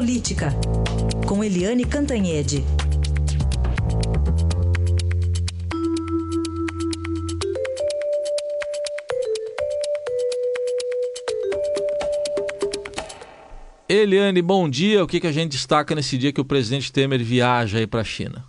[0.00, 0.46] Política,
[1.28, 2.64] com Eliane Cantanhede.
[13.86, 15.04] Eliane, bom dia.
[15.04, 18.00] O que, que a gente destaca nesse dia que o presidente Temer viaja aí para
[18.00, 18.42] a China?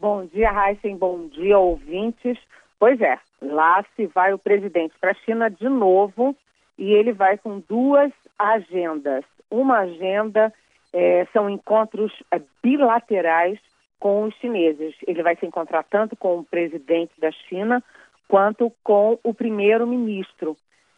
[0.00, 0.96] Bom dia, Heisen.
[0.96, 2.38] Bom dia, ouvintes.
[2.78, 6.36] Pois é, lá se vai o presidente para a China de novo
[6.78, 9.24] e ele vai com duas agendas.
[9.50, 10.52] Uma agenda
[10.92, 13.58] é, são encontros é, bilaterais
[13.98, 14.94] com os chineses.
[15.06, 17.82] Ele vai se encontrar tanto com o presidente da China
[18.28, 20.56] quanto com o primeiro-ministro.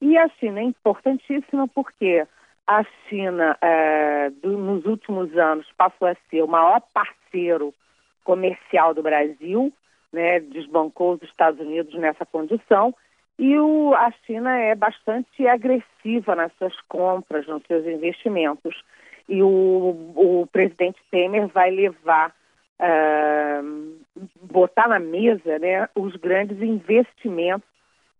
[0.00, 2.26] E a China é importantíssima porque
[2.66, 7.74] a China, é, do, nos últimos anos, passou a ser o maior parceiro
[8.22, 9.72] comercial do Brasil,
[10.12, 12.94] né, desbancou os Estados Unidos nessa condição,
[13.38, 18.82] e o, a China é bastante agressiva nas suas compras, nos seus investimentos.
[19.28, 22.34] E o, o presidente Temer vai levar,
[22.80, 27.68] uh, botar na mesa né, os grandes investimentos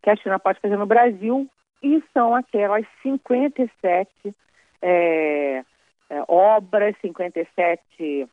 [0.03, 1.49] que a China pode fazer no Brasil,
[1.83, 4.35] e são aquelas 57
[4.81, 5.63] é,
[6.11, 8.29] é, obras, 57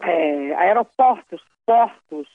[0.00, 2.28] é, aeroportos, portos,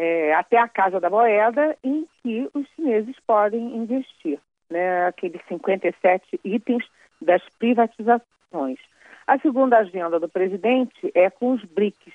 [0.00, 4.38] é, até a Casa da Moeda, em que os chineses podem investir,
[4.70, 6.84] né, aqueles 57 itens
[7.20, 8.78] das privatizações.
[9.26, 12.14] A segunda agenda do presidente é com os BRICS,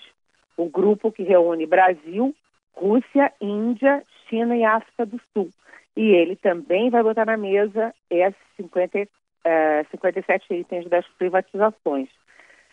[0.56, 2.34] o grupo que reúne Brasil,
[2.72, 5.50] Rússia, Índia, China e África do Sul.
[5.94, 9.10] E ele também vai botar na mesa esses 50,
[9.92, 12.08] 57 itens das privatizações.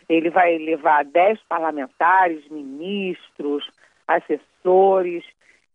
[0.07, 3.69] Ele vai levar 10 parlamentares, ministros,
[4.17, 5.23] assessores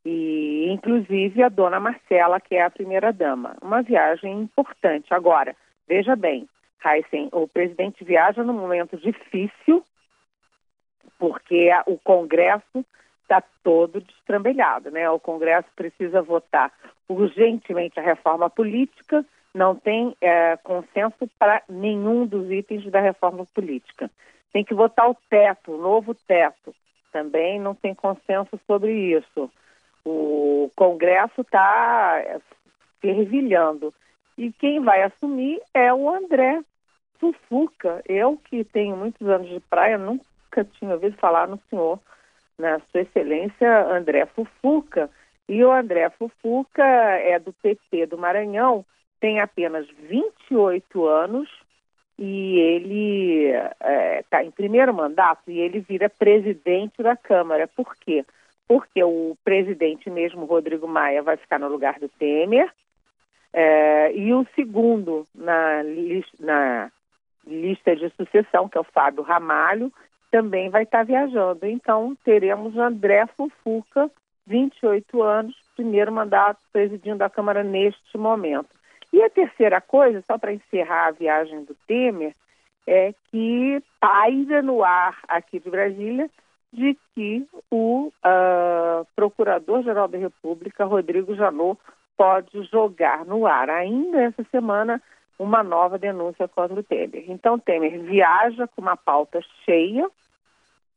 [0.04, 3.56] e, inclusive, a dona Marcela, que é a primeira-dama.
[3.60, 5.12] Uma viagem importante.
[5.12, 5.56] Agora,
[5.88, 6.48] veja bem,
[6.84, 9.82] Heisen, o presidente viaja num momento difícil,
[11.18, 12.84] porque o Congresso
[13.22, 15.10] está todo destrambelhado, né?
[15.10, 16.72] O Congresso precisa votar
[17.08, 24.10] urgentemente a reforma política, não tem é, consenso para nenhum dos itens da reforma política.
[24.52, 26.74] Tem que votar o teto, o novo teto.
[27.16, 29.50] Também não tem consenso sobre isso.
[30.04, 32.22] O Congresso está
[33.00, 33.94] fervilhando.
[34.36, 36.60] E quem vai assumir é o André
[37.18, 38.02] Fufuca.
[38.06, 41.98] Eu, que tenho muitos anos de praia, nunca tinha ouvido falar no senhor,
[42.58, 45.08] na sua excelência, André Fufuca.
[45.48, 48.84] E o André Fufuca é do PT do Maranhão,
[49.20, 51.48] tem apenas 28 anos
[52.18, 53.52] e ele
[54.20, 57.68] está é, em primeiro mandato e ele vira presidente da Câmara.
[57.68, 58.24] Por quê?
[58.66, 62.70] Porque o presidente mesmo, Rodrigo Maia, vai ficar no lugar do Temer
[63.52, 65.82] é, e o segundo na,
[66.40, 66.90] na
[67.46, 69.92] lista de sucessão, que é o Fábio Ramalho,
[70.30, 71.64] também vai estar viajando.
[71.66, 74.10] Então, teremos André Fufuca
[74.46, 78.68] 28 anos, primeiro mandato presidindo a Câmara neste momento.
[79.16, 82.34] E a terceira coisa, só para encerrar a viagem do Temer,
[82.86, 86.28] é que paira no ar aqui de Brasília
[86.70, 91.80] de que o uh, Procurador-Geral da República, Rodrigo Janot,
[92.14, 95.00] pode jogar no ar ainda essa semana
[95.38, 97.24] uma nova denúncia contra o Temer.
[97.30, 100.06] Então, Temer viaja com uma pauta cheia,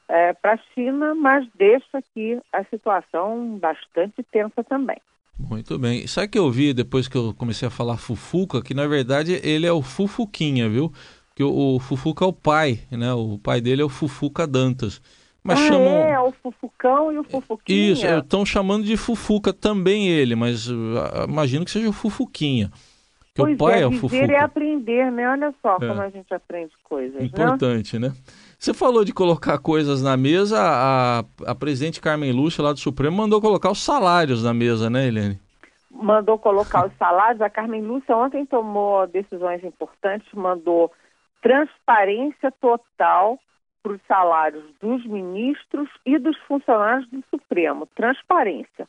[0.10, 4.98] é, para a China, mas deixa aqui a situação bastante tensa também.
[5.40, 6.06] Muito bem.
[6.06, 9.66] Sabe que eu vi depois que eu comecei a falar Fufuca, que na verdade ele
[9.66, 10.92] é o Fufuquinha, viu?
[11.34, 13.14] Que o, o Fufuca é o pai, né?
[13.14, 15.02] O pai dele é o Fufuca Dantas.
[15.42, 15.88] Mas ah, chamam...
[15.88, 17.94] é, o Fufucão e o Fufuquinha.
[17.94, 20.76] Isso, estão chamando de Fufuca também ele, mas uh,
[21.28, 22.70] imagino que seja o Fufuquinha.
[23.34, 24.18] Que pois o pai é, é o Fufuca.
[24.18, 25.30] é aprender, né?
[25.30, 25.88] Olha só é.
[25.88, 27.26] como a gente aprende coisas, né?
[27.26, 28.10] Importante, né?
[28.10, 28.16] né?
[28.60, 33.16] Você falou de colocar coisas na mesa, a, a presidente Carmen Lúcia, lá do Supremo,
[33.16, 35.40] mandou colocar os salários na mesa, né, Helene?
[35.90, 37.42] Mandou colocar os salários.
[37.42, 40.92] A Carmen Lúcia ontem tomou decisões importantes, mandou
[41.42, 43.40] transparência total
[43.82, 47.88] para os salários dos ministros e dos funcionários do Supremo.
[47.96, 48.86] Transparência.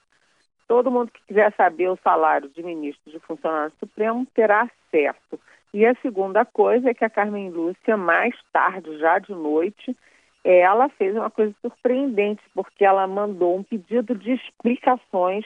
[0.70, 5.43] Todo mundo que quiser saber o salário de ministros e funcionários do Supremo terá acesso.
[5.75, 9.96] E a segunda coisa é que a Carmen Lúcia, mais tarde, já de noite,
[10.44, 15.44] ela fez uma coisa surpreendente, porque ela mandou um pedido de explicações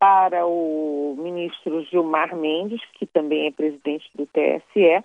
[0.00, 5.04] para o ministro Gilmar Mendes, que também é presidente do TSE,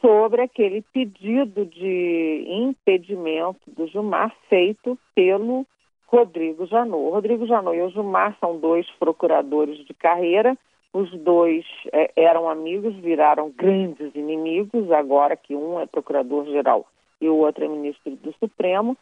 [0.00, 5.66] sobre aquele pedido de impedimento do Gilmar feito pelo
[6.10, 7.10] Rodrigo Janot.
[7.12, 10.56] Rodrigo Janot e o Gilmar são dois procuradores de carreira
[10.92, 16.86] os dois é, eram amigos, viraram grandes inimigos, agora que um é procurador-geral
[17.20, 18.96] e o outro é ministro do Supremo.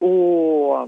[0.00, 0.86] O,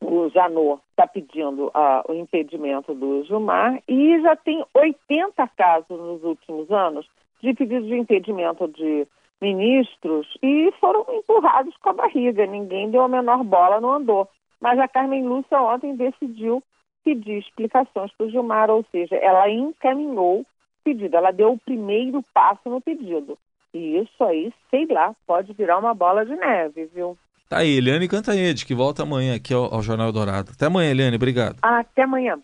[0.00, 6.22] o Janot está pedindo uh, o impedimento do Gilmar e já tem 80 casos nos
[6.22, 7.06] últimos anos
[7.42, 9.08] de pedido de impedimento de
[9.40, 12.46] ministros e foram empurrados com a barriga.
[12.46, 14.28] Ninguém deu a menor bola, não andou.
[14.62, 16.62] Mas a Carmen Lúcia ontem decidiu
[17.04, 20.46] pedir explicações para o Gilmar, ou seja, ela encaminhou o
[20.84, 23.36] pedido, ela deu o primeiro passo no pedido.
[23.74, 27.18] E isso aí, sei lá, pode virar uma bola de neve, viu?
[27.48, 30.52] Tá aí, Eliane Cantanhede, que volta amanhã aqui ao, ao Jornal Dourado.
[30.54, 31.56] Até amanhã, Eliane, obrigado.
[31.60, 32.38] Até amanhã.